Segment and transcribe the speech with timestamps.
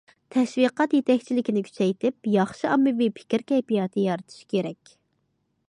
[0.35, 4.95] تەشۋىقات يېتەكچىلىكنى كۈچەيتىپ، ياخشى ئاممىۋى پىكىر كەيپىياتى يارىتىشى كېرەك.